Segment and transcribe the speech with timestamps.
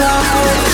[0.00, 0.73] love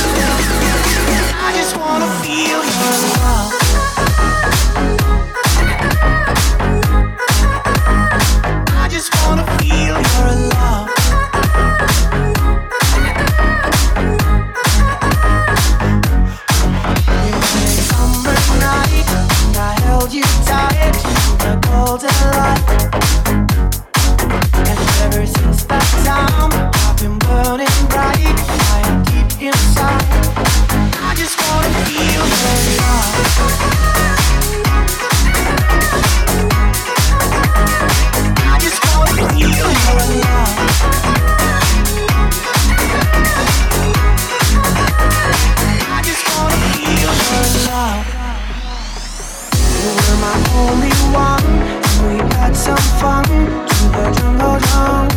[50.61, 51.45] only one,
[51.89, 55.10] and we had some fun to the jungle drum.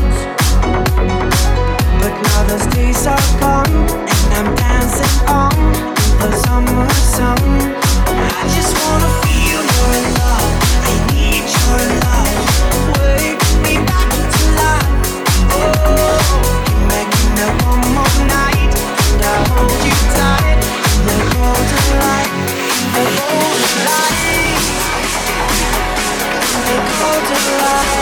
[27.21, 27.92] till I